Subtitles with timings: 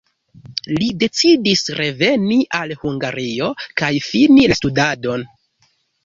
[0.75, 3.49] Li decidis reveni al Hungario
[3.81, 5.27] kaj fini la studadon.